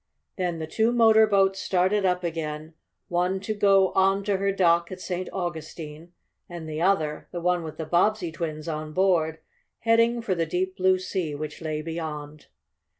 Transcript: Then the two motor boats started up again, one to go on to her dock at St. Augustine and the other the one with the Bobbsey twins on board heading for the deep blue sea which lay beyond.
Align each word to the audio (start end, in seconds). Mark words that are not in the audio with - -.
Then 0.35 0.57
the 0.57 0.65
two 0.65 0.91
motor 0.91 1.27
boats 1.27 1.59
started 1.59 2.07
up 2.07 2.23
again, 2.23 2.73
one 3.07 3.39
to 3.41 3.53
go 3.53 3.91
on 3.91 4.23
to 4.23 4.37
her 4.37 4.51
dock 4.51 4.91
at 4.91 4.99
St. 4.99 5.29
Augustine 5.31 6.11
and 6.49 6.67
the 6.67 6.81
other 6.81 7.27
the 7.31 7.39
one 7.39 7.61
with 7.61 7.77
the 7.77 7.85
Bobbsey 7.85 8.31
twins 8.31 8.67
on 8.67 8.93
board 8.93 9.37
heading 9.81 10.23
for 10.23 10.33
the 10.33 10.47
deep 10.47 10.75
blue 10.75 10.97
sea 10.97 11.35
which 11.35 11.61
lay 11.61 11.83
beyond. 11.83 12.47